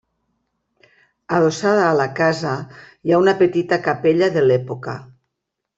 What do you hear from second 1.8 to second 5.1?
a la casa hi ha una petita capella de l'època.